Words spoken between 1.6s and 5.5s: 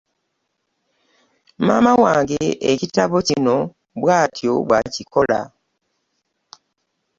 Maama wange ekitabo kino bwatyo bw'akikola